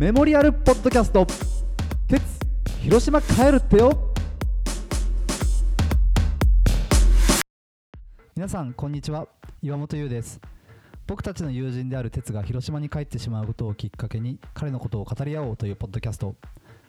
[0.00, 1.26] メモリアルポッドキャスト。
[2.08, 2.22] 鉄
[2.80, 4.14] 広島帰るってよ。
[8.34, 9.28] 皆さんこんにちは。
[9.60, 10.40] 岩本優です。
[11.06, 16.34] 僕たちの友人である鉄が広島に帰ってしまうことをきっかけに彼のことを語り合おうというポッドキャスト。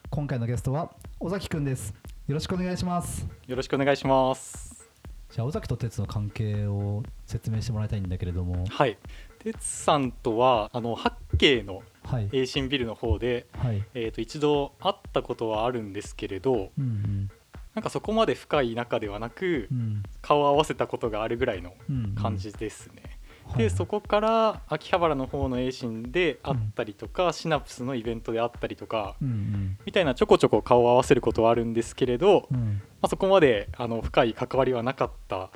[0.09, 1.93] 今回のゲストは尾崎くんです。
[2.29, 3.27] よろしくお願いします。
[3.45, 4.89] よろしくお願いします。
[5.29, 8.63] じゃあ尾崎と鉄の関係を説明してもらいたいんだけれども。
[8.69, 8.97] はい。
[9.39, 11.90] てつさんとはあの八景のはい
[12.31, 13.83] 栄新ビルの方で、はい。
[13.93, 17.31] えー、と一度会ったことはあるんですけれど、うんうん。
[17.73, 20.03] なんかそこまで深い仲ではなく、うん。
[20.21, 23.03] 顔を合わせたことがあるぐらいのうん感じですね。
[23.45, 23.57] はい。
[23.63, 29.77] でそこから秋葉原の方の栄新で会ったりとか、シナプスのイベントで会ったりとか、うんうん。
[29.85, 32.81] みたいなちょこちょこ顔を合わせることはあるんですけれど、まうん。
[33.03, 35.49] あ、そこまであの深い関わりはなかったは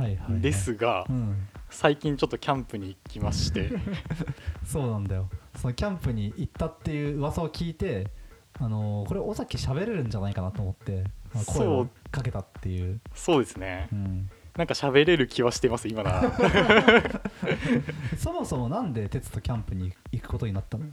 [0.00, 0.32] いはいはい。
[0.32, 1.48] んですが、うん。
[1.70, 3.70] 最近ちょっとキャンプに行きまして。
[4.64, 8.08] そうなんだよそのキャンプに行ったっていう噂を聞いて
[8.58, 13.00] あのーこれ尾崎喋れるんじゃないかなと思ってまあ声をかけたっていう。
[13.14, 13.88] そうですね。
[13.92, 16.32] うん、なんか喋れる気はしています今なら。
[18.18, 20.84] そもそもなんで哲とキャンプに行くことになったの？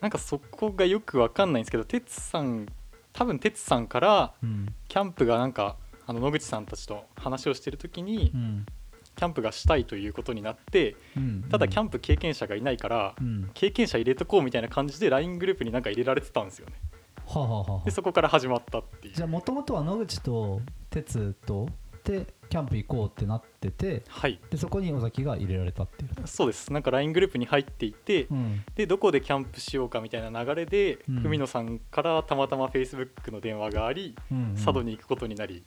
[0.00, 2.66] なんかそこがよくわかんないんですけど哲さん
[3.12, 4.74] 多分哲さんからうん。
[4.88, 5.76] キャンプがなんか
[6.06, 8.66] あの野口さんたちと話をしてる時にうん
[9.16, 13.50] キャンプがしたいということになってうんただキャンンプ経験者がいないからうん。
[13.54, 16.72] 経験者入れとこうみたいな感じで LINE グループになんか入れられてたんですよね。
[17.26, 19.14] はあ、はあはあでそこから始まったっていう。
[19.14, 21.68] じゃあもともとは野口と哲と
[22.04, 24.38] でキャンプ行こうってなっててはい。
[24.50, 26.10] でそこに尾崎が入れられたっていう。
[26.26, 26.72] そうです。
[26.72, 28.64] なんか LINE グループに入っていてうん。
[28.74, 31.26] でどこでキャンプしようかみたいな流れで、うん。
[31.26, 34.54] 海野さんからたまたま Facebook の電話があり、うんうん。
[34.54, 35.62] 佐渡に行くことになり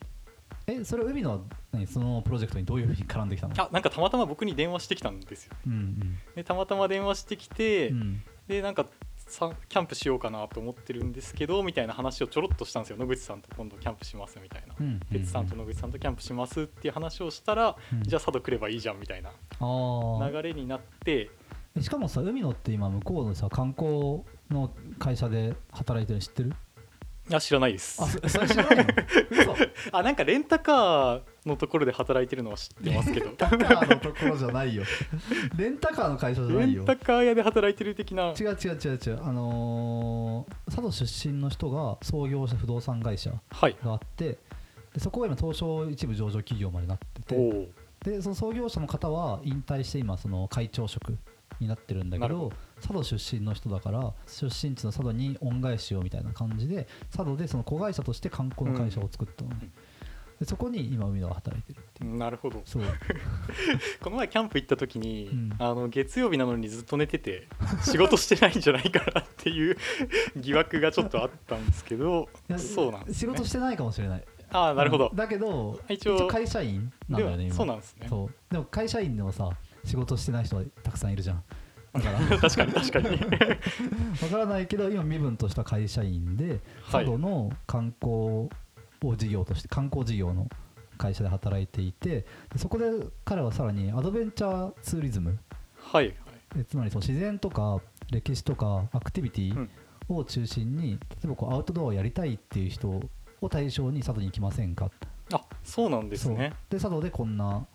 [0.68, 1.40] えそれ海野は
[1.72, 3.54] 何そのプロジェクトにどういうふうに絡んできたの？
[3.56, 5.54] あなんかたまたま僕に電話してきたんですよ。
[5.66, 8.00] うんでたまたま電話してきて、うん。
[8.00, 12.96] うんでなんかさキャンプしようかなと思ってるんですけどみたいな話をちょろっとしたんですよ。
[12.96, 14.74] 野口さんと今度キャンプしますみたいな。
[14.80, 18.02] うん哲さんと野口さんとキャンプしますっていう話をしたら、うん。
[18.02, 21.30] じゃあ佐渡来ればいいじゃんみたいな流れになって
[21.76, 26.54] えしかもさ海野って今向こうのさ観光の会社で働いてるの知ってる？
[27.32, 28.02] あ知らないです。
[28.02, 28.84] あそ それ知らないの？
[29.30, 29.54] 嘘。
[29.92, 33.26] あなんかレンタカーのところで働いてるのは知ってますけど。
[33.26, 34.84] レンタカーのところじゃないよ。
[35.56, 36.78] レンタカーの会社じゃないよ。
[36.78, 38.28] レンタカー屋で働いてる的な。
[38.38, 39.24] 違う違う違う違う。
[39.24, 43.76] あのー佐渡出身の人が創業した不動産会社はい。
[43.84, 44.38] があって
[44.94, 47.68] でそこが今東証一部上場企業までなってて。
[48.04, 51.18] でその創業者の方は引退して今その会長職
[51.60, 59.72] になってるんだけど佐渡出身の人だから出身地の佐渡に恩返しをみたいな感じで佐渡でその子会社として観光の会社を作ったのね、うん。
[60.38, 62.16] でそこに今海野は働いてるっていう。
[62.16, 62.62] なるほど。
[62.64, 62.82] そう。
[64.00, 65.52] この前キャンプ行った時に、うん。
[65.58, 67.48] あの月曜日なのにずっと寝てて
[67.82, 69.76] 仕事してないんじゃないかなっていう
[70.36, 74.24] 疑惑がちょっとあったんですけどそうなんね、仕事してないかもしれない。
[74.50, 75.08] ああなるほど。
[75.08, 78.06] うん、だけど一応会社員なんだよねそうなんですね。
[78.08, 78.52] そう。
[78.52, 79.50] でも会社員でもさ
[79.88, 81.42] 仕事してない人はたくさんいるじゃん。
[81.94, 83.08] だから確かに確かに。
[84.22, 87.04] わからないけど今身分とした会社員ではい。
[87.04, 90.48] 佐渡の観光を事業として観光事業の
[90.98, 92.84] 会社で働いていてでそこで
[93.24, 95.38] 彼はさらにアドベンチャーツーリズム。
[95.80, 96.14] はい。
[96.68, 99.70] つまりその自然とか歴史とかアクティビティうん。
[100.10, 102.88] を中心に、例えばこうアウトドアをやりたいっていう人
[103.42, 104.90] を対象に佐渡に行きませんか？
[105.34, 106.54] あそうなんですね。
[106.70, 107.66] で佐渡でこんな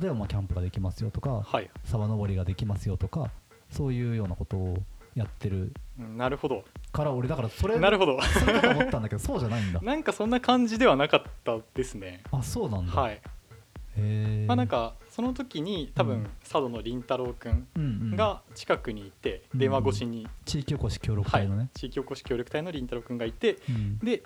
[0.00, 1.70] 例えばまあキャンプができますよとかはい。
[1.84, 3.30] 沢登りができますよとか
[3.70, 4.78] そういうようなことを
[5.14, 5.72] やってる。
[5.98, 6.64] うんなるほど。
[6.92, 8.20] から俺だからそれなるほど。
[8.22, 9.80] それだと思ったんだけど そうじゃないんだ。
[9.80, 12.22] なんかそんな感じではなかったですね。
[12.30, 13.20] あそうなんだ、はい、
[14.46, 16.24] まあなんかその時に多分、うん。
[16.42, 23.98] 佐渡の凛太郎くんうんうん、が近くにいて、うん電話越しに、地域おこし協力はい隊のね、地域おこし協力隊の凛太郎くんがいてうん。
[23.98, 24.22] で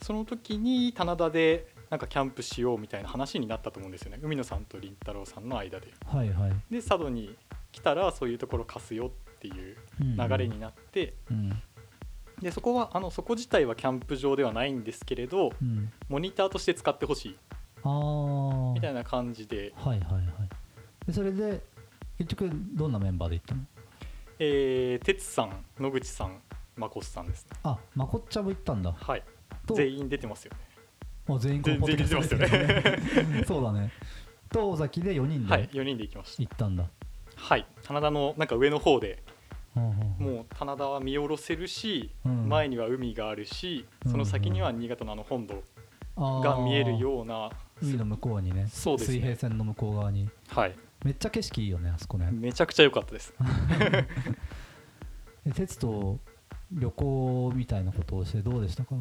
[0.00, 4.18] その時に棚田でなんかキャンプしようみたいな話になったと思うんですよね。
[4.22, 5.88] 海野さんと凛太郎さんの間で。
[6.06, 7.34] はいはい、で佐渡に
[7.72, 11.62] 来たらそういうところ貸すよっていう流れになって、うん。
[12.42, 15.90] でそこはあのそこ自体はキャンプ場ではないんですけれどうん。
[16.08, 17.36] モニターとして使ってほしい。
[17.82, 20.24] ああみたいな感じで、はいはいはい。
[21.06, 21.62] でそれで
[22.18, 23.62] 結局どんなメンバーで行ったの？
[24.40, 26.40] えー、哲さん野口さん
[26.76, 27.58] まこっさんですね。
[27.62, 28.92] あまこっちゃんも行ったんだ。
[28.92, 29.22] はい。
[29.66, 30.58] と全員出てますよね
[31.36, 33.44] あ全員このポッドキャスト全員出てますね。
[33.46, 33.92] そうだね。
[34.50, 36.42] と尾崎で4人はいで4人で行きました。
[36.42, 36.84] 行ったんだ、
[37.36, 39.22] はい棚田のなんか上の方で
[39.76, 40.34] うんうんうん。
[40.36, 42.48] もう棚田は見下ろせるし、うん。
[42.48, 45.62] 前には海があるしその先には新潟のあの本土
[46.16, 47.50] が見えるような
[47.82, 48.66] 海の向こうにね。
[48.70, 49.14] そうですね。
[49.18, 50.28] 水平線の向こう側に。
[50.48, 50.74] はい。
[51.04, 52.28] めっちゃ景色いいよねあそこね。
[52.32, 53.32] めちゃくちゃ良かったです。
[55.46, 56.18] え鉄と
[56.72, 58.96] 旅行みたいなことをしてどうでしたか？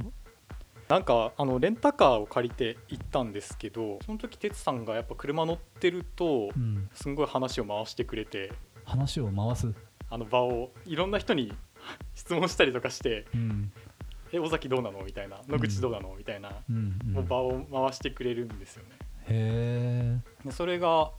[0.89, 6.89] なんかあのレンタカーを借りて行ったんですけどその時哲さんがやっぱ車乗ってるとうん。
[6.93, 8.51] すんごい話を回してくれて
[8.85, 9.73] 話を回す？
[10.09, 11.53] あの場をいろんな人に
[12.15, 13.71] 質問したりとかしてうん
[14.31, 18.89] 「え尾崎どうなの?」みたいな「野口どうなの?」みたいな、うんうんもう場を回してくれるんですよね。
[19.29, 21.11] へえでそれが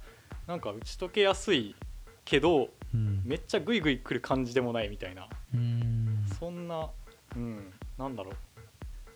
[0.47, 1.75] なんか打ち解けやすい
[2.25, 3.23] けどうん。
[3.27, 5.29] めっちゃグイグイ来る感じでもないみたいな。
[5.55, 6.25] うん。
[6.39, 6.89] そんな
[7.37, 7.71] うん。
[7.99, 8.35] なんだろう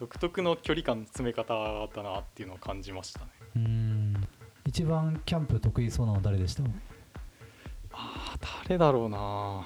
[0.02, 3.26] 独特の距離感の詰め方だなっていうのを感じましたね。
[3.54, 4.16] うん。
[4.66, 6.64] 一番キャンプ得意そうなのは誰でした？
[6.64, 6.70] だ
[7.92, 9.64] あー誰だろうな。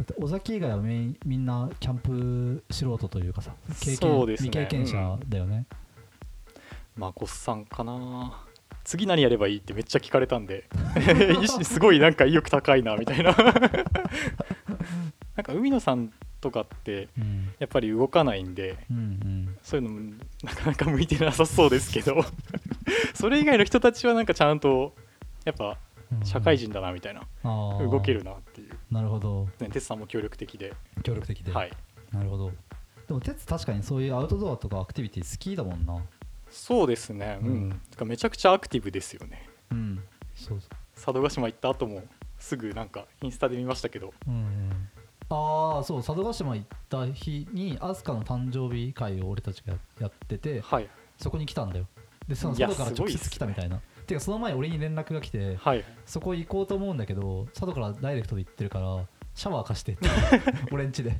[0.00, 3.50] って尾崎以外はみみんなキャンプ素人というかさ
[3.80, 4.50] 経験、そうですね。
[4.50, 5.66] 未経験者だよね、
[6.94, 8.44] まこっさんかな。
[8.84, 10.68] 次何やればいいってめっちゃ聞かれたんで。
[11.64, 13.32] すごいなんか意欲高いなみたいな。
[15.34, 19.56] なんか海野さんとかってうんやっぱり動かないんでうんうん。
[19.62, 20.12] そういうのも
[20.44, 22.24] なかなか向いてなさそうですけど
[23.14, 24.94] それ以外の人たちはなんかちゃんと
[25.44, 25.78] やっぱ
[26.12, 29.46] うん社会人だなみたいな、あー動けるなっていう、なるほど。
[29.60, 30.72] ね、哲さんも協力的で、
[31.02, 31.70] 協力的で、はい、
[32.12, 32.52] なるほど。
[33.06, 36.02] でも哲確かにそういうアウトドアとかアクティビティ好きだもんな。
[36.50, 37.48] そうですね、うん。
[37.48, 37.80] うん。
[37.90, 39.48] てかめちゃくちゃアクティブですよね。
[39.70, 40.02] うん。
[40.34, 42.02] そうそ佐渡島行った後も
[42.38, 44.14] すぐなんかインスタで見ましたけど。
[44.26, 44.88] ううんうん
[45.30, 50.88] ああそう佐渡島行った日に飛鳥の誕生日会を俺たちがややっててはい。
[51.18, 51.86] そこに来たんだよ。
[52.26, 53.80] でその佐渡から直接来たみたいな。
[54.06, 55.84] ていうかその前俺に連絡が来てはい。
[56.06, 59.04] そこ行こうと思うんだけど佐渡からダイレクトで行ってるから
[59.34, 60.08] シャワー貸してって
[60.72, 61.14] 俺んちで。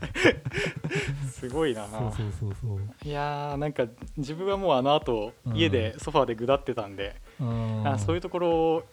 [1.31, 1.87] すごいな。
[1.87, 2.81] そうそうそうそう。
[3.05, 5.57] いやーなんか自分はもうあの後うん。
[5.57, 7.87] 家でソファーでぐだってたんで、うん。
[7.87, 8.85] あそういうところを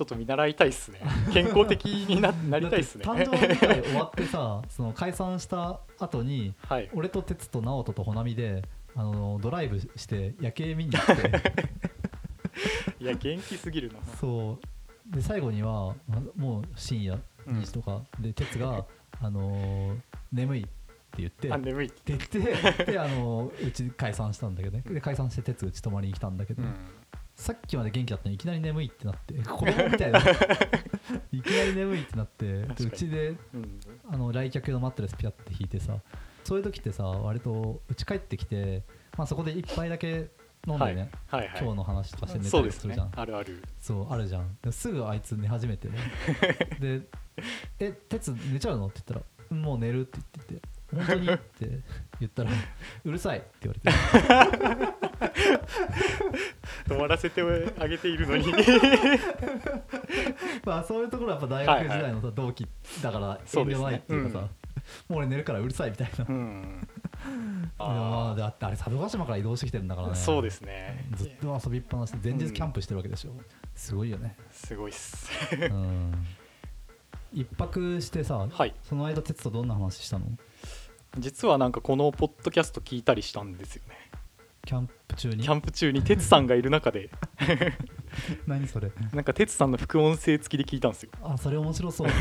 [0.00, 0.98] ちょっと見習いたいっすね。
[1.30, 3.04] 健康的にななりたいっすね。
[3.06, 6.88] 誕生日会終わってさその解散した後にはい。
[6.94, 8.62] 俺と哲と直人と穂波で
[8.96, 11.42] あのドライブして夜景見に行って。
[12.98, 13.98] いや元気すぎるな。
[14.18, 14.58] そ
[15.10, 15.14] う。
[15.14, 18.86] で最後にはまもう深夜2時とか、で哲が、
[19.20, 19.98] あのー
[20.32, 20.70] 眠いって
[21.18, 21.86] 言ってあ眠い。
[21.88, 24.82] ってって言ってで、あのーうち解散したんだけどね。
[24.86, 26.74] で解散して哲うち泊まりに来たんだけど、うん
[27.40, 30.20] さっきまで元気だったのにいきなり眠いってなって 子供みたいな。
[31.32, 33.80] いきなり眠いってなってでうちでうん。
[34.12, 35.96] あの来客のマットレスピャって引いてさ
[36.44, 38.82] そういう時ってさ割とうち帰ってきて、
[39.16, 40.28] まあ、そこで一杯だけ
[40.66, 41.46] 飲んでね、はい。
[41.48, 43.10] はい今日の話とかして寝たりするじゃん。
[43.16, 43.62] あるある。
[43.80, 44.58] そうあるじゃん。
[44.60, 45.88] ですぐあいつ寝始めて
[46.78, 47.00] で
[47.80, 50.62] 「え鉄寝ちゃうの?」って言ったらうん「もう寝る」って言ってて
[50.94, 51.80] 「本当に?」って
[52.20, 52.50] 言ったら
[53.04, 53.76] 「うるさい」って言わ
[54.76, 55.09] れて
[56.88, 57.42] 止まらせて
[57.78, 58.52] あげているのに。
[60.64, 62.66] まあそういうところはやっぱ大学時代のさ同期
[63.02, 64.48] だから遠慮ないっていうかさ
[65.08, 66.26] もう俺寝るからうるさいみたいな。
[66.28, 66.88] うん。
[67.78, 70.14] あだってあれ佐渡島から移動してきてるんだからね。
[70.14, 71.06] そうですね。
[71.14, 73.32] ずっと遊びっぱなしで前日キャンプしてるわけでしょ、
[73.74, 74.36] すごいよね。
[74.50, 75.30] すごいっす。
[75.54, 76.26] うん。
[77.32, 78.74] 一泊してさ、はい。
[78.82, 80.26] その間哲とどんな話したの？
[81.18, 83.96] 実はなんかこのポッドキャスト聞いたりしたんですよね
[84.64, 85.42] キャンプ中に？
[85.42, 87.10] キャンプ中に哲さんがいる中で。
[88.46, 88.90] 何それ？
[89.12, 91.10] なんか哲さんの副音声付きで聞いたんですよ。
[91.22, 92.08] あそれ面白そう。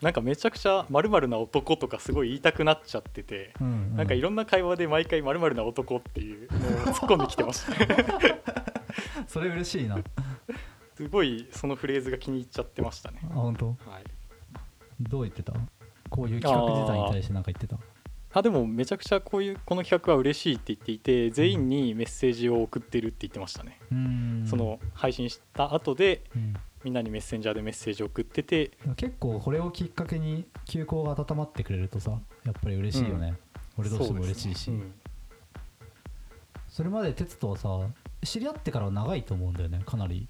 [0.00, 7.72] なんかめちゃくちゃ〇〇な男とかすごい言いたくなっちゃってて、うん、うん、なんかいろんな会話で毎回〇〇な男っていうのを突っ込んできてました。
[9.28, 9.96] それ嬉しいな。
[9.96, 10.22] あ
[10.96, 13.20] すごいそのフレーズが気に入っちゃってましたね。
[13.32, 13.68] 本当？
[13.68, 14.04] はい。
[15.00, 15.52] どう言ってた？
[16.10, 17.76] こういう企画自体に対して何か言ってた？
[18.34, 23.98] あでもめちゃくちゃこういうこの企画は嬉しいって言っていて全員にメッセージを送ってるって言ってましたね、うー
[24.44, 24.46] ん。
[24.46, 26.54] その配信した後でうん。
[26.84, 33.34] みんなにメッセンジャーでメッセージを送ってて結構これをきっかけに休校が温まってくれるとさやっぱり嬉しいよね、
[33.76, 34.64] 俺としても嬉しいし。
[34.64, 34.78] そ,、ね。
[36.78, 36.84] うん。
[36.84, 37.68] れまで哲とはさ
[38.24, 40.28] 知り合ってからは長いと思うんだよねかなり。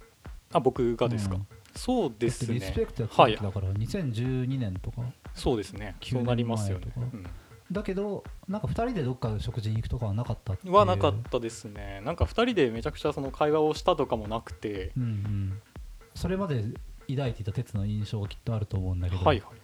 [0.53, 1.47] あ僕がですか、うん。
[1.75, 2.55] そうですね。
[2.55, 5.03] リスペクトやってたはい時だから2012年とか。
[5.35, 5.97] そうですね。
[6.01, 6.93] 9そうなりますよね。
[6.95, 7.31] 年前とか
[7.73, 12.01] だけどなんか2人でどっか食事に行くとかはなかったはなかったですね。
[12.05, 14.93] なんか2人でめちゃくちゃその会話をしたとかもなくて。
[14.97, 15.61] うんうん。
[16.15, 16.63] それまで
[17.09, 19.57] 抱いていた哲の印象がきっとあると思うんだけど、はいはい。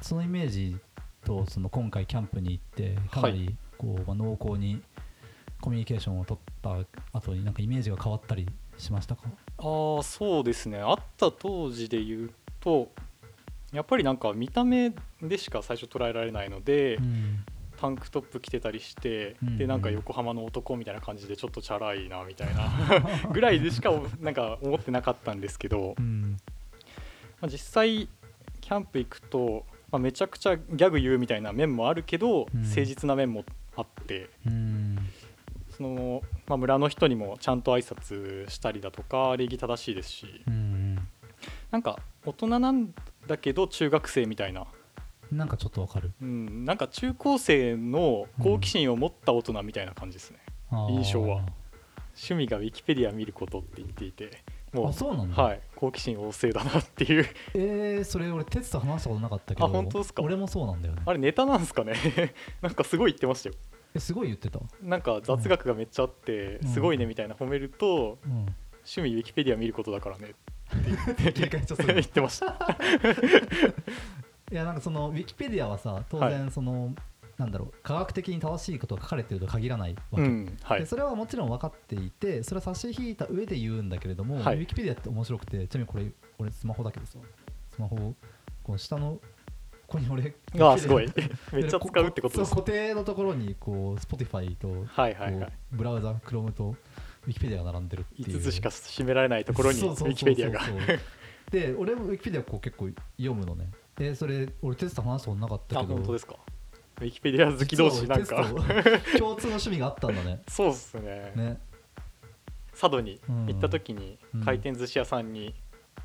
[0.00, 0.76] そのイメージ
[1.24, 4.80] とその今回キャンプに行ってかなりこう、まあ、濃厚に
[5.60, 6.76] コミュニケーションを取った
[7.12, 8.48] 後になんかイメージが変わったり
[8.78, 9.22] しましたか？
[9.58, 10.78] ああそうですね。
[10.78, 12.90] 会った当時で言うと
[13.74, 17.44] やっぱりなんか見た目でしか最初捉えられないので、うん。
[17.76, 22.70] タンクトップ着てたりして、うんでなんか横浜の男みたいな感じでちょっとチャラいなみたいな
[23.30, 26.36] ぐらいでしかなんか思ってなかったんですけど、うん。
[27.40, 28.08] まあ、実際
[28.60, 32.62] キャンプ行くと、ままあ、めちゃくちゃギャグ言うみたいな面もあるけど、うん。
[32.62, 33.44] 誠実な面も
[33.76, 34.98] あってうん。
[35.70, 40.42] その、まあ、村の人にもちゃんと挨拶したりだとか礼儀正しいですし。
[40.46, 40.98] うん。
[41.70, 42.94] なんか大人なん
[43.26, 44.66] だけど中学生みたいな、
[45.32, 46.12] なんかちょっとわかる。
[46.20, 50.38] うん、なんか中高生の好奇心を持った大人みたいな感じですね、
[50.70, 50.90] あー。
[50.92, 51.42] 印象は。
[52.16, 54.42] 趣味がウィキペディア見ることって言っていて。
[54.72, 55.60] もあうそうなんだ、はい。
[55.76, 57.26] 好奇心旺盛だなっていう。
[57.54, 59.66] えー、それ俺哲と話したことなかったけど。
[59.66, 60.22] あ本当ですか？
[60.22, 61.02] 俺もそうなんだよね。
[61.06, 61.94] あれネタなんですかね？
[62.60, 63.54] なんかすごい言ってましたよ。
[63.94, 66.68] えすごい言ってた、なんか雑学がめっちゃあって、うん。
[66.68, 70.34] すごいねみたいな褒めると、うん、趣味ウィキペディア見ることだからね切り
[70.82, 71.32] 替え
[71.66, 72.76] ちゃ言ってました。
[74.52, 76.94] いやなんかそのウィキペディアはさ当然その、
[77.38, 80.80] なんだろう科学的に正しいことが書かれてるとは限らないわけ、うんはい。
[80.80, 84.56] でそれはもちろん分かっていてそれは差し引いた上で言うんだけれども、はい。
[84.56, 86.06] ウィキペディアって面白くてちなみにこれ
[86.38, 87.18] 俺スマホだけどさ
[87.70, 88.14] スマホ
[88.62, 89.18] この下の
[89.86, 91.06] ここに俺ああすごい。
[91.52, 92.50] めっちゃ使うってことです。
[92.50, 96.76] 固定のところにこう Spotify とはいはいブラウザ Chrome と
[97.26, 98.38] ウィキペディアが並んでるっていう。
[98.38, 100.60] 5つしか締められないところにウィキペディアが。
[101.50, 103.70] で俺もウィキペディアこう結構読むのね。
[103.96, 105.94] でそれ俺テスト話したことなかったあけど。
[105.94, 106.36] 本当ですか？
[107.00, 108.36] ウィキペディア好き同士なんか。
[109.18, 110.42] 共通の趣味があったんだね。
[110.48, 111.32] そうっすね。
[111.34, 111.60] ね。
[112.72, 114.44] 佐渡にうん行った時にうん。
[114.44, 115.54] 回転寿司屋さんに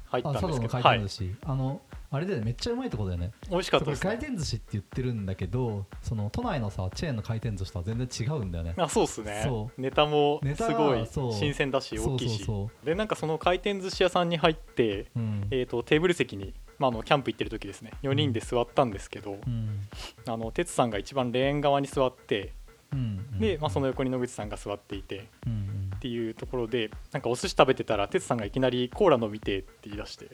[0.10, 3.32] 入ったあんですけど、回はい転寿司、あのあれだよねめっちゃうまいとこだよね。
[3.50, 4.10] 美味しかったですね。
[4.10, 8.74] 回転寿司って言ってるんだけどその都内のさチェーンの回転寿司とは全然違うんだよね。
[8.78, 9.42] あそうっすね。
[9.44, 12.48] そネタもすごい新鮮だし大きいし。
[12.84, 15.48] でなんかその回転寿司屋さんに入って、ううん。
[15.52, 17.92] えー、とテーブル席に、まあ、あのキャンプ行ってる時ですね。
[18.02, 19.82] 4人で座ったんですけど、うん。
[20.28, 22.54] あの哲さんが一番レーン側に座って
[22.92, 30.30] うんで、まあ、その横に野口さんが座っていてうんっていうところでなんかお寿司食べてたら哲さんがいきなりコーラ飲みてえって言い出して。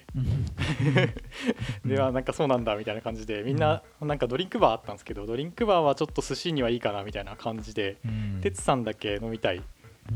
[1.84, 8.40] ではなんかそうなんだみたいな感じでみんななんかドリンクバーあったんですけどドリンクバーはちょっと寿司にはいいかなみたいな感じでうん。
[8.42, 9.62] 哲さんだけ飲みたい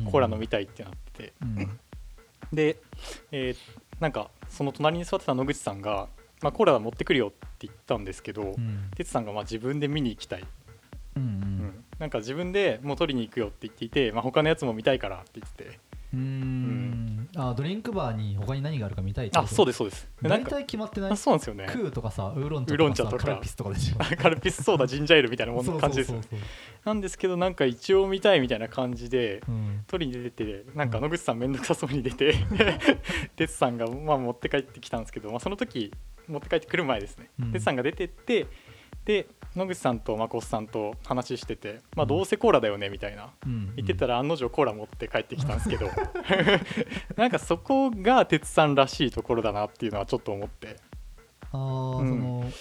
[0.05, 1.33] コーラ飲みたいってなって
[2.53, 2.77] で、
[3.31, 3.55] えー
[3.99, 6.07] なんかその隣に座ってた野口さんが、
[6.41, 8.89] まあ、コーラは持ってくるよって言ったんですけどうん。
[8.95, 10.45] 哲さんがまあ自分で見に行きたい、
[11.15, 11.31] うんううん。
[11.67, 15.79] んなんか自分でもう取りに行くよって言っていて、まあ、他のやつも見たいからって言ってて。
[16.13, 17.29] うーん。
[17.35, 20.09] あドリンクバーに他に何があるか見たいってあそうでですそうです。
[20.23, 21.11] 大体決まってない？
[21.11, 21.67] あそうなんですよね。
[21.69, 23.25] クーとかさウーロン茶ウーロン茶とか。
[23.25, 23.97] カルピスとかでしょ？
[24.17, 26.13] カルピスソーダジンジャーエールみたいなもんそう感じです
[26.85, 29.83] なんですけどなんか一応見たいみたいな感じでそううん。
[29.87, 32.33] 取りに出ててなんか野口さん面倒くさそうに出て
[33.35, 35.91] 哲さんがまあ持って帰ってきたんですけど、まあ、その時
[36.27, 37.29] 持って帰ってくる前ですね。
[37.39, 37.51] うん。
[37.51, 38.47] 哲さんが出てって
[39.05, 43.29] で野口さんとまこっさんと話してて、まあ、どうせコーラだよねみたいな。
[43.45, 43.73] うん。
[43.75, 45.89] 言ってたら案の定コーラ持って帰ってきたんですけど。
[47.17, 50.77] なんかそこが哲さんらしいところだなっていうのはちょっと思って。
[51.51, 52.07] あーうん。
[52.07, 52.51] その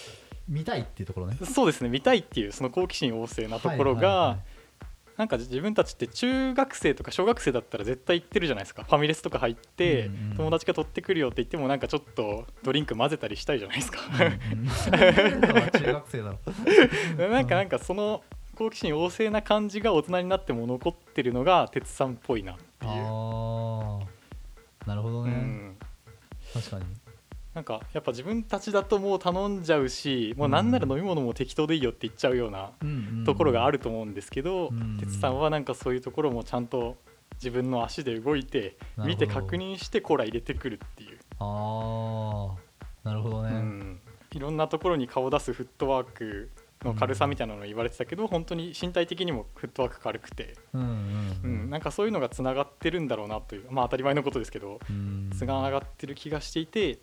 [0.48, 1.36] 見たいっていうところね。
[1.44, 4.57] そうですね見たいっていうその好奇心旺盛なところが、はいはいはい
[5.18, 8.84] なんか自分たちって中学生とか小学生だったら絶対行ってるじゃないですか。
[8.84, 13.98] ファミレスとか入って、友達が取ってくるよって言ってもなんかちょっとドリンク混ぜたりしたいじゃないですか、
[15.76, 16.38] 中学生だろ
[17.28, 18.22] なんかなんかその
[18.54, 23.98] 好奇心旺盛な感じが大人になっても残ってるのが哲さんっぽいなっていう、あ
[24.84, 25.76] あなるほどね、うん、
[26.54, 26.84] 確かに
[27.58, 32.70] なんかやっぱ自分たちだともう頼んじゃうしもうなんなら飲み物も適当でいいよって言っちゃうような
[33.26, 36.96] ところがあるると思うんですけどうん哲さんはなんかそういうところもちゃんと
[37.34, 42.54] 自分の足で動いて見て確認してコーラ入れてくるっていう、あ
[43.04, 44.00] あなるほどね、うん、
[44.32, 46.50] いろんなところに顔出すフットワーク
[46.84, 50.90] の軽さみたいなのを言われてたけど、本当に身体的にもフットワーク軽くて、うんうんう
[51.44, 51.66] うん。
[51.66, 55.30] んなんかそういうのがつながってるんだろうなというまあ当たり前のことですけどうん。
[55.36, 56.98] つながってる気がしていて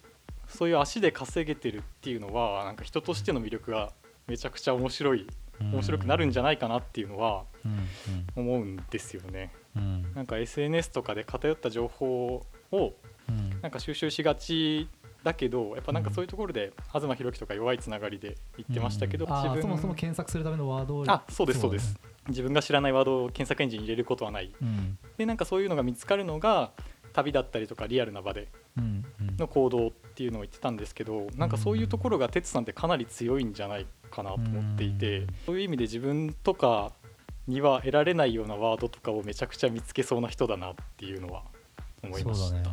[0.47, 3.91] そういう足で稼げてるっていうのはなんか人としての魅力が
[4.27, 5.27] めちゃくちゃ面白い
[5.59, 7.87] 面白くなるんじゃないかなっていうのはうん
[8.35, 9.51] 思うんですよね。
[9.75, 9.81] うん。
[9.81, 12.93] うんなんか SNS とかで偏った情報を
[13.29, 13.61] うん。
[13.61, 14.87] なんか収集しがち
[15.23, 19.31] だけどやっぱなんかそういうところで東博樹とか弱いつながりで言ってましたけど、うん。
[19.33, 24.47] 自分そもそも検索するためのワードをあそうですそうでだす、自分が知らないワードを検索エンジンに入れることはない。
[24.47, 24.97] ねうん。
[25.17, 26.71] でなんかそういうのが見つかるのが
[27.13, 29.37] 旅だったりとかリアルな場でうんうん。
[29.37, 35.27] の行動っていうのを言ってたんですけどなんかそういうところが哲さんってかなり強いんじゃないかなと思っていて、うん。
[35.45, 36.93] そういう意味で自分とか
[37.47, 41.43] には得られないようなワードとかをめちゃくちゃ見つけそうな人だなっていうのは
[42.01, 42.63] 思いましたね。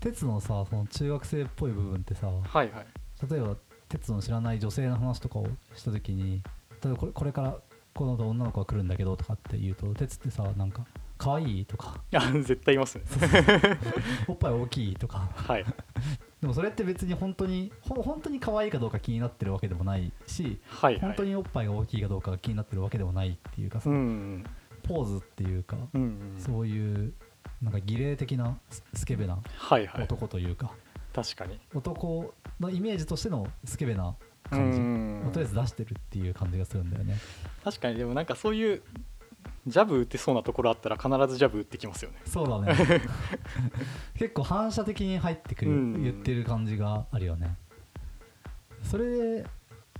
[0.00, 2.32] 鉄のさその中学生っぽい部分ってさは
[2.64, 2.86] いはい。
[3.30, 3.56] 例えば
[3.88, 6.42] 鉄の知らない女性の話とかをした時に
[6.82, 7.56] 例えばこれこれから
[7.94, 10.86] この後女の子が来るんだけどとかって言うと鉄ってさなんか
[11.22, 12.00] 可愛いとか。
[12.10, 13.04] 絶対いますね。
[14.26, 15.28] おっぱい大きいとか。
[15.34, 15.64] はい。
[16.40, 21.00] でもそれって別に本当にほ本当に可愛いかどうか気になってるわけでもないしはいはい。
[21.00, 24.44] 本当におっぱいが大きいかどうかが気になってるわけでもないっていうかさ、うん
[24.82, 27.12] ポーズっていうか、うんうんそういう
[27.62, 30.04] なんか儀礼的なススケベなはいはい。
[30.04, 30.72] 男というか、
[31.12, 31.60] 確かに。
[31.72, 34.14] 男のイメージとしてのスケベなう
[34.50, 35.24] 感じん。
[35.28, 37.16] をとりあえず出してるっていう感じがするんだよね。
[37.62, 38.82] 確かにでもなんかそういう
[39.66, 42.18] ジャブ打てそうなところあったら必ずジャブ打ってきますよね。
[42.24, 43.02] そうだね。
[44.18, 46.02] 結構反射的に入ってくる、うん。
[46.02, 47.56] 言ってる感じがあるよね。
[48.82, 49.46] それで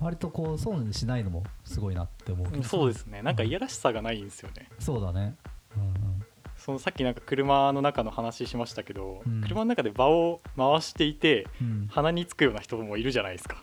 [0.01, 3.23] 割とこう損にしないのもすごいなって思うそうですね。
[3.23, 4.69] なんかいやらしさがないんですよね。
[4.81, 5.37] そうだね。
[5.77, 6.23] うん
[6.57, 9.41] そのさっきなんか車の中の話しましたけど、うん。
[9.43, 11.89] 車の中で場を回していてうん。
[11.91, 13.57] 鼻につくような人もいるじゃないですか。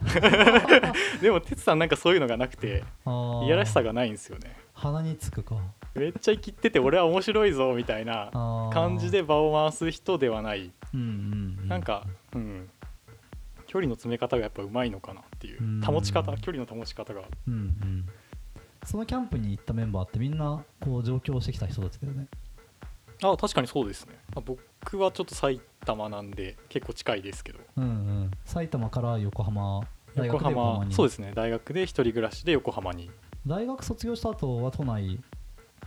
[1.22, 2.84] でも哲さんなんかそういうのがなくて
[3.46, 4.58] いやらしさがないんですよね。
[4.74, 5.56] 鼻につくか
[6.00, 8.30] めっちゃ生きってて俺は面白いぞみたいな
[8.74, 10.72] 感じで場を回す人ではない。
[10.94, 11.68] うんうんうん。
[11.68, 12.70] なんかうん。
[13.68, 15.62] 距離の詰め方がやっぱうまいのかなっていう。
[15.62, 15.82] うん。
[15.82, 17.22] 保ち方距離の保ち方が。
[17.48, 18.06] うんうん。
[18.84, 22.28] そのキャンプに行ったメンバーってみんなこう上京してきた人たちだよね。
[23.22, 24.16] あ確かにそうですね。
[24.36, 27.60] あ僕はちょっと埼玉なんで結構近いですけど。
[27.78, 28.32] うんうん。
[28.46, 29.82] 埼玉から横浜
[30.16, 31.34] 横浜そうですね。
[31.36, 33.10] 大学で一人暮らしで横浜に。
[33.46, 35.20] 大学卒業した後は都内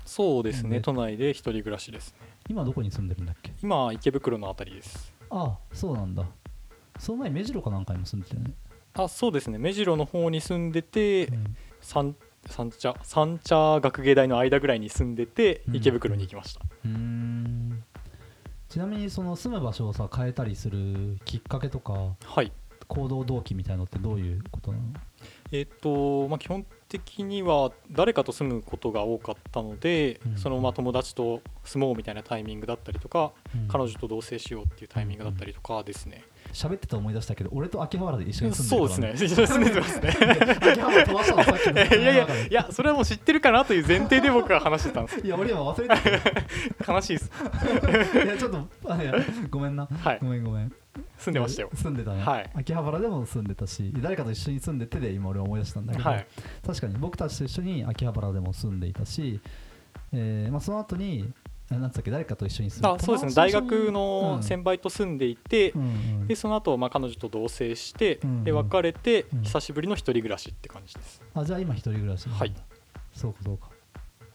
[0.05, 0.77] そうですね。
[0.77, 2.19] ね都内で一人暮らしですね。
[2.49, 3.53] 今どこに住んでるんだっけ？
[3.63, 5.13] 今池袋のあたりです。
[5.31, 6.25] あそうなんだ。
[6.99, 8.53] その前目白かなんかにも住んでたよね、
[8.95, 9.59] あそうですね。
[9.59, 11.57] 目白の方に住んでて、うん。
[11.81, 12.15] 三
[12.47, 15.77] 三茶三茶学芸大の間ぐらいに住んでてうん。
[15.77, 17.83] 池袋に行きました、うーん。
[18.69, 22.53] ちなみにその住む場所をさ変えたりするきっかけとかはい。
[22.89, 24.85] 行動動機みたいのってどういうことなの？
[25.53, 30.37] えっ、と、まあ、基本的には誰かと住むことが多かったので、うん。
[30.39, 33.69] そのまあ友達と住もうみたいなタイミングだったりとか、うん。
[33.69, 39.27] 彼女と同棲しようっていうタイミングだったりとかですね、喋ってて思い出したけど俺と秋葉原で一緒に住んそうでるからですね。
[39.33, 40.09] 一緒に住んでますね。
[40.09, 41.73] 秋葉原飛ばしたのさっきの。
[42.03, 45.21] いやいやいやそれはもう知ってるかなという前提で僕は話してたんです。
[45.21, 45.95] いや俺今忘れて
[46.87, 47.31] 悲しいです。
[47.31, 49.15] たいやちょっとあいや
[49.51, 49.87] ごめんな。
[49.87, 50.19] はい。
[50.21, 50.73] ごめんごめん
[51.19, 51.71] 住んでましたよ。
[51.75, 52.51] 住んでたね、はい。
[52.55, 56.27] 秋葉原でも住んでたし誰かと一緒に住んでてで今俺思い出したんだけど、はい。
[56.67, 59.41] 確かに僕たちと一緒に秋葉原でも住んでいたし、
[60.13, 61.33] えーまあ、その後に
[61.71, 63.33] あなんつったっけ誰かと一緒に住んであそうですね。
[63.35, 64.43] 大学のうん。
[64.43, 69.43] 先輩と住んでいて、うんうんでその後まあ彼女と同棲して、うんで別れて、うん。
[69.43, 71.23] 久しぶりの一人暮らしって感じです。
[71.35, 72.55] あじゃあ今一人暮らしはい。
[73.15, 73.71] そうかそうか。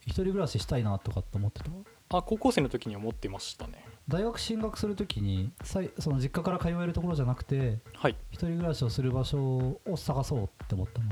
[0.06, 1.70] 一人暮らししたいなとかって思ってた？
[2.18, 8.16] あ高校生の時に思ってましたね大学進学するときにさいその実家から通えるところじゃなくてはい。
[8.32, 9.40] 一人暮らしをする場所
[9.86, 11.10] を探そうって思ったの。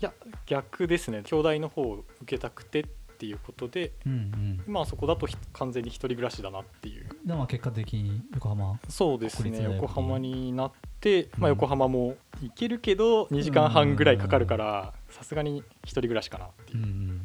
[0.00, 0.14] いや
[0.46, 1.22] 逆ですね。
[1.24, 2.84] 兄弟の方を受けたくてっ
[3.18, 4.62] ていうことでうんうん。
[4.66, 7.06] 今はそこだとひ完全に一人暮らしだなっていう。
[7.26, 9.62] でまあ結果的に横浜そうですね。
[9.62, 17.20] 横浜になって、まあ、うん横浜も行けるけど2時間半ぐらいかかるからさすがに一人暮らしかなっていう、うんうん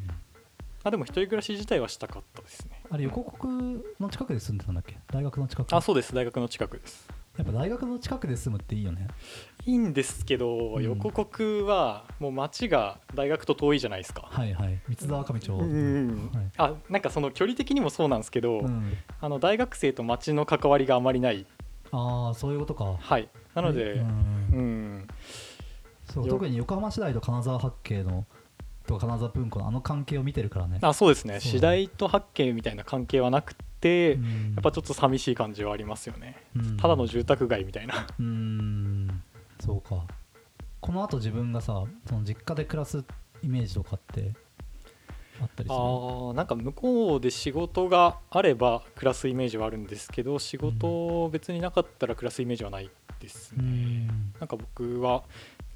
[0.84, 4.96] あでも一人暮らし自体はしたかったですねあれ横国の近くで住んでたんだっけ？
[5.12, 5.74] 大学の近く？
[5.74, 6.14] あそうです。
[6.14, 7.08] 大学の近くです。
[7.36, 9.08] やっぱ大学の近くで住むっていいよね。
[9.66, 10.82] いいんですけど、うん。
[10.82, 14.78] 横国はもう町が大学と遠いじゃないですか、はいはい。
[14.88, 15.52] 三沢上町。
[15.52, 16.50] うんはい。
[16.56, 18.96] あなんかその距離的にもそうなんですけど、うん。
[19.20, 21.44] あの大学生と町の関わりがあまりない。
[21.92, 22.96] ああそういうことか。
[22.98, 23.28] はい。
[23.54, 24.08] なので、うん。
[24.52, 25.06] うん。
[25.08, 25.14] よ
[26.06, 28.24] そう特に横浜市大と金沢八景の
[28.86, 30.78] とか金沢文庫のあの関係を見てるからね。
[30.80, 31.40] あそうですね。
[31.40, 34.52] 次第と八景みたいな関係はなくて、うん。
[34.54, 36.76] やっぱちょっと寂しい感じはありますよね、うん。
[36.76, 38.06] ただの住宅街みたいな。
[38.18, 39.22] うーん。
[39.60, 40.04] そうか。
[40.80, 43.04] このあと自分がさその実家で暮らす
[43.42, 44.32] イメージとかって
[45.40, 45.74] あったりする？
[45.74, 54.06] あーなんか向こうで仕事があれば暮らすイメージはあるんですけど仕事別になかったら暮らすイメージはないですうね、ん。
[54.38, 55.24] なんか僕は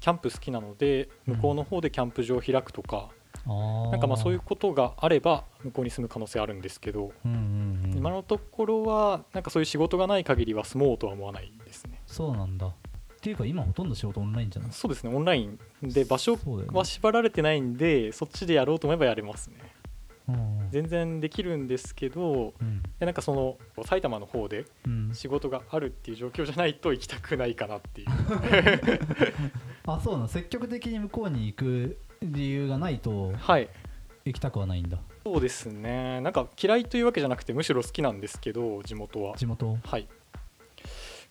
[0.01, 3.09] キャンプ好きなので向こうの方でキャンプ場を開くとか、
[3.45, 3.91] あー。
[3.91, 7.97] なんかまあそういうことがあれば向こうに住む可能性あるんですけど、うんうんうん。
[7.97, 12.01] 今のところはなんかそういう仕事がない限りは住もうとは思わないですね。
[12.07, 12.67] そうなんだ。
[12.67, 12.71] っ
[13.21, 14.71] ていうか今ほとんど仕事オンラインじゃない？
[14.71, 16.35] そうですねオンラインで場所
[16.73, 19.55] は縛られてないんでそっちでやろうと思えばやれますね。
[20.27, 22.81] うん全然できるんですけどうん。
[22.99, 25.11] でなんかその埼玉の方でうん。
[25.13, 28.07] 仕事があるっていう状況じゃないと行きたくないかなっていう
[29.93, 33.69] あそうなの積極的に向こうに行く理由がないとはい。
[34.23, 34.99] 行きたくはないんだ。
[35.23, 36.21] そうですね。
[36.21, 39.35] なんか嫌いというわけじゃなくてむしろ好きなんですけど地元は。
[39.35, 39.77] 地元？
[39.83, 40.07] はい。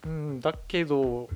[0.04, 1.28] うんだけど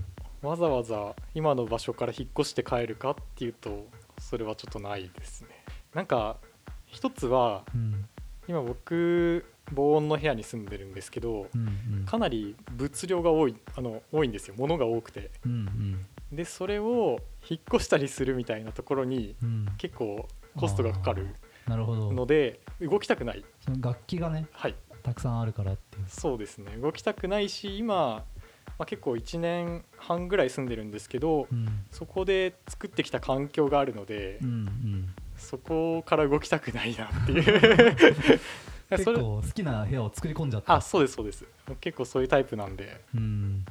[0.42, 3.86] わざわざ今の場所から引っ越して帰るかっていうと
[4.18, 5.48] それはちょっとないですね。
[5.94, 6.38] なんか
[6.86, 8.04] 一つはうん。
[8.48, 11.68] 今僕防音の部屋に住んでるんですけどうん
[12.00, 12.04] うん。
[12.04, 14.54] かなり物量が多いあの多いんですよ。
[14.58, 15.30] 物が多くて。
[15.46, 17.18] うんうんでそれを
[17.48, 19.68] 引っ越したりするみたいなところにうん。
[19.78, 21.28] 結構コストがかかる
[21.68, 23.44] ので動きたくない。
[23.64, 24.74] その楽器がねはい。
[25.02, 26.04] たくさんあるからっていう。
[26.08, 26.76] そうですね。
[26.76, 28.24] 動きたくないし今、ま
[28.78, 31.68] あ、結構1年半ぐらい住んでるんですけどうん。
[31.90, 35.14] そこで作ってきた環境があるので、うんうん。
[35.36, 37.96] そこから動きたくないなっていう。
[38.90, 40.74] 結構好きな部屋を作り込んじゃった。
[40.74, 41.44] あそうですそうです。
[41.80, 43.64] 結構そういうタイプなんで、うん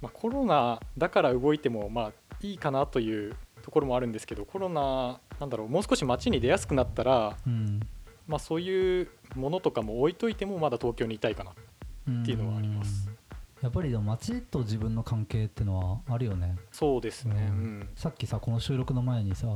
[0.00, 7.80] まあ、コロナだから動いてもまあいいかなというところもあるんですけどコロナなんだろうもう少し街に出やすくなったら、うん。
[8.26, 13.08] まあ、そういうものとかも置いといてもまだ東京にいたいかなっていうのはあります。
[13.08, 13.18] うん。
[13.62, 16.56] やっぱりでも街と自分の関係ってのはあるよね。
[16.70, 17.88] そうですね、ううんん。
[17.96, 19.48] さっきさこの収録の前にさ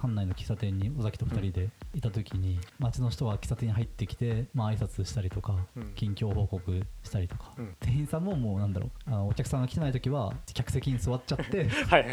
[0.00, 5.92] 館内の喫茶店に尾崎と2人でいた時に、街の人は喫茶店に入ってきて、まあ挨拶したりとか、うん。
[5.94, 7.74] 近況報告したりとか、うん。
[7.80, 12.06] 店員さんももうなんだろうあのお客さんが来てない時は客席に座っちゃって はい。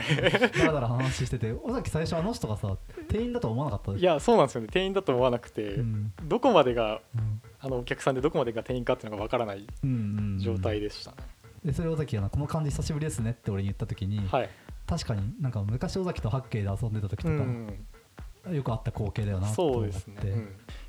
[0.57, 2.75] だらだら話してて尾崎最初あの人がさ
[3.07, 3.99] 店員だと思わなかった？
[3.99, 4.67] いやそうなんですよね。
[4.71, 6.13] 店員だと思わなくて、うん。
[6.23, 7.41] どこまでがうん。
[7.59, 10.39] あのお客さんでどこまでが店員かっていうのがわからないうんうんうん。
[10.39, 11.17] 状態でしたね、
[11.65, 14.49] でそれ尾崎がなこの感じ久しぶりですねって俺に言った時に、はい、
[14.87, 19.89] 確かになんか昔尾崎と八景で遊んでた時とか、うん、よくあった光景だよなとそ思って。
[19.89, 20.39] うですね、うん。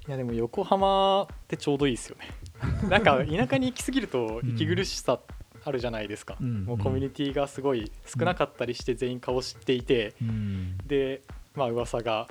[0.09, 2.29] いやでも横浜ってちょうどいいですよね。
[2.89, 5.19] なんか田舎に行き過ぎると息苦しさ
[5.65, 6.65] あるじゃないですか、うん。
[6.65, 10.79] もうコミュニティがすごい少なかったりして全員顔知っていて、うん。
[10.87, 11.23] で
[11.55, 12.29] まあ噂が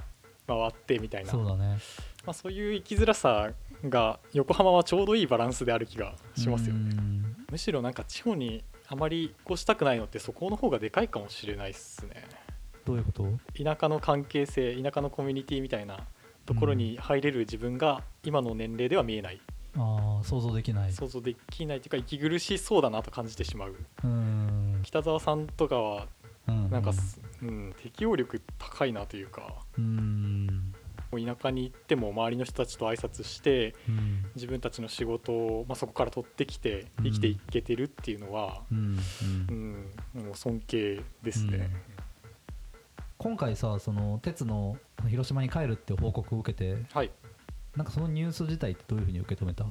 [0.48, 1.32] 回ってみたいな。
[1.32, 1.80] そうだね。
[2.26, 3.52] まあ、そういう生きづらさ
[3.84, 6.96] が横浜はちょうどいいバランスである気がしますよね。
[6.98, 7.36] うん。
[7.52, 12.24] むしろなんか地方にあまり引っ越したくないのってそこの方がでかいかもしれないですね。
[12.86, 13.28] どういうこと？
[13.64, 16.00] 田舎の関係性田舎のコミュニティみたいな
[16.46, 19.42] ところに入れる自分が今の年齢では見えない、
[19.76, 20.94] ああ想像できない。
[20.94, 23.76] 想像できないというか息苦しそうだなと感じてしまう。
[24.04, 24.82] うん。
[24.84, 26.08] 北沢さんとかは
[26.48, 29.56] うんなんかす、うん、適応力高いなというか。
[29.80, 30.75] うん
[31.16, 34.26] もう田舎に行っても周りの人たちと挨拶してうん。
[34.36, 38.98] 自分たちの仕事を、まあ、そこから取ってきて生きていけてるっていうのは、うん
[40.14, 41.70] もう尊敬ですね。
[43.18, 47.12] 今回さその鉄の広島に帰るっていう報告を受けてはい。
[47.76, 49.66] なんかそのニュース自体ってどういうふうに受け止めた？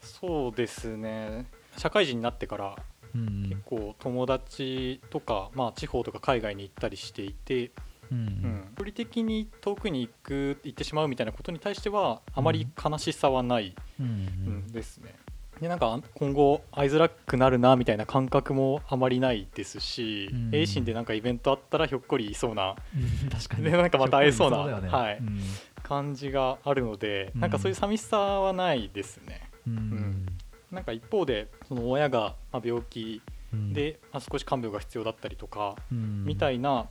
[0.00, 1.46] そうですね。
[1.76, 2.76] 社会人になってから
[3.14, 3.48] うん。
[3.48, 7.72] 結構友達とか、まあ、地方とか海外に行ったりしていて、
[8.14, 8.74] うんうん。
[8.76, 15.14] 距離的に遠くに行く行ってしまうみたいなことに対してはあまり悲しさはない、うんですね。
[15.60, 20.50] でなんか今後会いづらくなるなみたいな感覚もあまりないですし、うん。
[20.52, 23.28] A 心でなんかイベントあったらひょっこりいそうなうん。
[23.30, 23.64] 確かに。
[23.64, 24.88] でなんかまた会えそうなね。
[24.88, 25.18] はい。
[25.18, 25.40] うん。
[25.82, 27.40] 感じがあるので、うん。
[27.40, 29.48] なんかそういう寂しさはないですね。
[29.66, 30.26] うん。
[30.72, 33.22] なんか一方でその親がまあ病気
[33.52, 33.72] うん。
[33.72, 36.24] で、まあ、少し看病が必要だったりとか、うん。
[36.24, 36.88] みたいな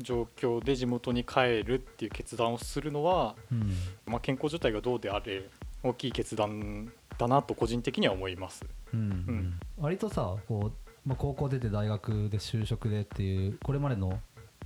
[0.00, 3.72] 状況で地元に帰るっていう決断をするのは、うん。
[4.06, 5.44] まあ、健康状態がどうであれ
[5.82, 8.64] 大きい決断だなと個人的には思います。
[8.94, 9.60] うんん。
[9.78, 14.20] 割とさこう、まあ、高校出て大学で就職でっていうこれまでの、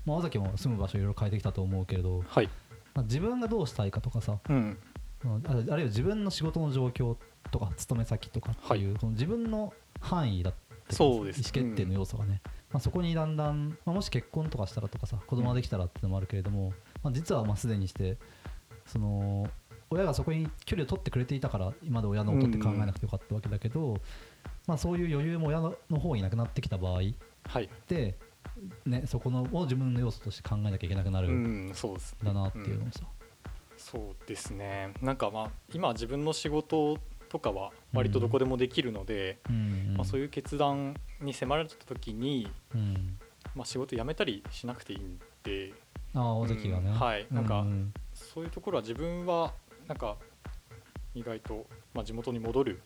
[0.05, 2.49] まあ、尾崎も住む場所いろいろ変えてきたと思うけれど、はい、
[2.95, 4.79] まあ、自分がどうしたいかとかさうん。
[5.25, 7.17] ああるいは自分の仕事の状況
[7.51, 10.55] とか勤め先とかっていう、その自分の範囲だっ
[10.93, 11.41] てそうです。
[11.41, 12.41] 意思決定の要素がね、
[12.73, 18.17] まあ、そこにだんだん、まあ、もし結婚とかしたらとかさ子供ができたらってのもあるけれども、まあ、実はまあすでにして
[18.87, 19.49] その
[19.91, 23.99] 親がそこに距離を取ってくれていたから今まで親のことって考えなくてよかったわけだけど、
[24.67, 27.03] まあ、そういう余裕も親の方になくなってきた場合っ
[27.45, 27.69] はい。
[27.87, 28.17] て、
[28.87, 31.73] ね、そこのを自分の要素として考えなきゃいけなくなるうん
[32.23, 33.01] だなっていうのもさ、
[33.77, 34.95] そうですね。
[35.03, 36.99] なんかまあ今自分の仕事
[37.33, 39.95] とかは割とどこでもできるので、うん。
[39.97, 43.17] まあ、そういう決断に迫られた時に、うん。
[43.55, 45.73] まあ、仕事辞めたりしなくていいんで。
[46.15, 46.95] ああ尾関がね、うん。
[46.95, 47.27] はい。
[47.31, 47.95] なんかうん。
[48.13, 49.55] そういうところは自分は
[49.89, 50.17] なんか
[51.15, 51.65] 意外と、
[51.95, 52.83] まあ、地元に戻る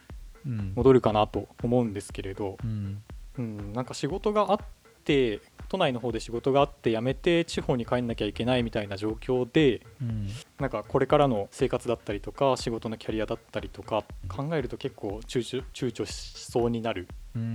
[0.46, 0.72] うん。
[0.76, 3.02] 戻るかなと思うんですけれど、うん。
[3.38, 4.58] うん、なんか仕事があっ
[5.06, 10.28] て都内の方で仕事があって辞めて地方に帰んなきゃいけないみたいな状況でうん。
[10.58, 17.46] なんかこれからの生活だったりとか仕事のキャリアだったりとか考えると結構躊躇しそうになる、ううん。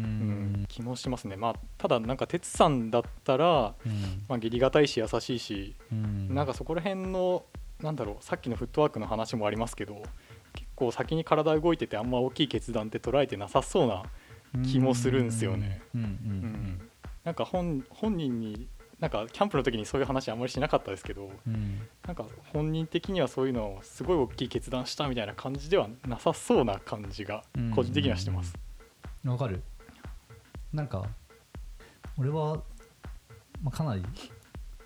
[0.64, 1.36] ん気もしますね。
[1.36, 4.24] まあ、ただなんか哲さんだったら、うん。
[4.28, 6.34] まあ、義理堅いし優しいしうん。
[6.34, 7.44] なんかそこら辺の
[7.82, 10.04] なんだろうさっきのフットワークの話もありますけど
[10.54, 14.04] 結構先に体動いててあんま大きい決断って捉えてなさそうな
[14.64, 15.82] 気もするんすよね。
[15.96, 16.91] うん
[17.24, 18.68] なんか本本人に
[19.00, 21.80] なんかキャンプの時にそういう話あんまりしなかったですけどうん。
[22.06, 27.44] なんか本人的にはそういうのをすごい大きい決断したみたいな感じではなさそうな感じが
[27.76, 28.56] 個人的にはしてます。
[29.26, 29.62] わかる。
[30.74, 31.06] なんか
[32.18, 32.62] 俺は、
[33.64, 34.08] まあ、かなりま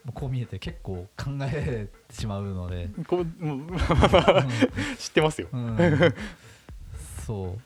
[0.10, 3.78] あこう見えて結構考えてしまうので、こうもう
[4.98, 5.48] 知ってますよ。
[5.52, 5.76] うん。
[5.78, 6.16] うん
[7.26, 7.60] そう。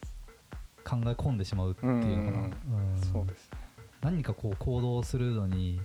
[0.86, 2.46] 考え込んでしまうっていうのかな、うん。
[2.46, 3.02] うん。
[3.02, 3.52] そうです。
[3.52, 3.59] ね。
[4.02, 5.82] 何かこう行動するのに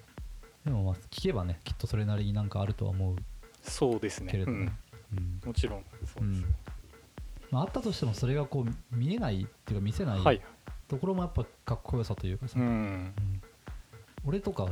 [0.64, 3.16] でもまあ聞けばねきっとそれなりになんかあるとは思う。
[3.62, 4.30] そうですね。
[4.30, 4.72] けれどね
[5.12, 5.40] うん、うん。
[5.48, 6.44] もちろんそうです。
[7.50, 10.40] まあ、あったとしてもそれがこう見えないっていうか見せないはい。
[10.88, 12.66] ところもやっぱかっこよさというかさ、うん。
[12.66, 13.14] うん。
[14.26, 14.68] 俺とか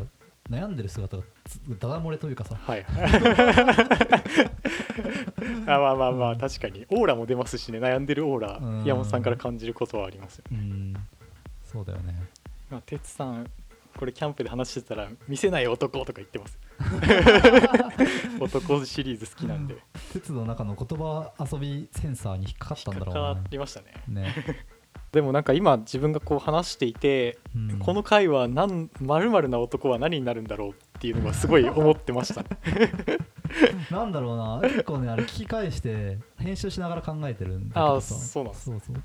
[0.51, 2.57] 悩んでる姿がつダダ漏れというかさ。
[2.57, 2.85] はい。
[5.67, 6.87] あまあまあまあ確かに。
[6.91, 7.79] オーラも出ますしね。
[7.79, 8.85] 悩んでるオーラうん。
[8.85, 10.59] 山本さんから感じることはありますよね。
[10.59, 10.95] うん。
[11.65, 12.15] そうだよね
[12.73, 13.51] まあ哲さん
[13.99, 16.59] これキャンプで話してたら見せない男とか言ってます。
[18.41, 19.77] 男シリーズ好きなんで。
[20.15, 23.87] 鉄の中の言葉遊びセンサーに引っかかったんだろうな引っかかりましたね。
[24.09, 24.35] ね、
[25.13, 32.45] でもなんか今自分がこう話していて、うんこの回は何〇〇な男は何になるんだろうっていうのがすごい思ってました。
[33.95, 38.97] なんだろうな結構ねあれ聞き返して編集しながら考えてるんだけああどさそうなんですそうそう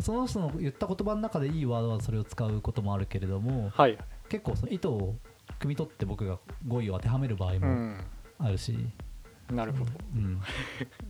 [0.00, 3.98] その人の言った言葉の中でいいワードはそれを使うこともあるけれどもはい。
[4.28, 5.14] 結構その意図を
[5.60, 8.04] 汲み取って僕が語彙を当てはめる場合もうん。
[8.38, 8.76] あるし、
[9.50, 9.90] なるほど。
[10.14, 10.40] うん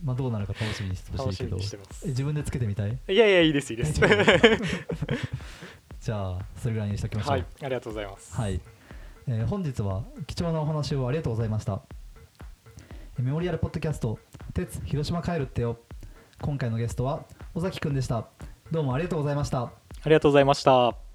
[0.03, 1.57] まあどうなるか楽しみにしてほ楽しいけど。
[1.57, 2.97] 自分でつけてみたい？
[3.09, 3.99] いやいやいいですいいです。
[5.99, 8.35] じゃあそれぐらいにしておきましょうはい、ありがとうございます。
[8.39, 8.61] はい、
[9.27, 11.81] えー本日は貴重なお話をありがとうございました
[13.17, 14.17] えーメモリアルポッドキャスト
[14.53, 15.77] 「鉄広島帰るってよ」
[16.39, 18.27] 今回のゲストは尾崎くんでした
[18.71, 19.71] どうもありがとうございましたあ
[20.05, 21.06] りがとうございました。